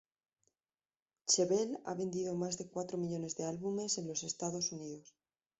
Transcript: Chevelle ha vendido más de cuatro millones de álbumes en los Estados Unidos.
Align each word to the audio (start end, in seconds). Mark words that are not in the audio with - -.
Chevelle 1.27 1.77
ha 1.85 1.93
vendido 1.93 2.33
más 2.33 2.57
de 2.57 2.65
cuatro 2.67 2.97
millones 2.97 3.35
de 3.37 3.43
álbumes 3.45 3.99
en 3.99 4.07
los 4.07 4.23
Estados 4.23 4.71
Unidos. 4.71 5.13